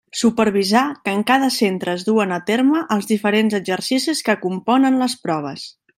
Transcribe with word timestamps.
Supervisar 0.19 0.85
que 1.03 1.11
en 1.17 1.21
cada 1.31 1.49
centre 1.57 1.93
es 1.99 2.07
duen 2.07 2.33
a 2.37 2.39
terme 2.49 2.81
els 2.97 3.11
diferents 3.13 3.59
exercicis 3.61 4.27
que 4.31 4.39
componen 4.47 4.99
les 5.03 5.17
proves. 5.29 5.69